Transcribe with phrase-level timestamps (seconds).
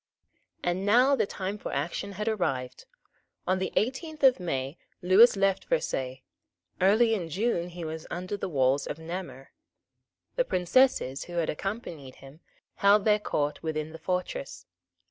[0.63, 2.85] And now the time for action had arrived.
[3.45, 6.23] On the eighteenth of May Lewis left Versailles;
[6.81, 9.51] early in June he was under the walls of Namur.
[10.37, 12.39] The Princesses, who had accompanied him,
[12.77, 14.65] held their court within the fortress.